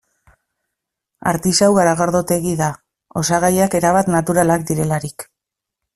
[1.31, 2.71] Artisau garagardotegi da,
[3.23, 5.29] osagaiak erabat naturalak direlarik.